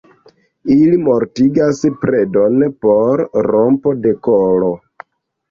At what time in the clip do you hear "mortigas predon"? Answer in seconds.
1.07-2.65